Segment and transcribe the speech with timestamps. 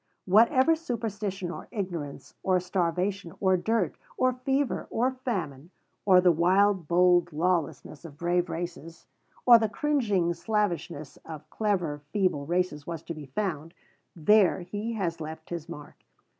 [0.25, 5.69] Wherever superstition or ignorance or starvation or dirt or fever or famine,
[6.07, 9.05] or the wild bold lawlessness of brave races,
[9.45, 13.75] or the cringing slavishness of clever feeble races was to be found,
[14.15, 16.03] there he has left his mark.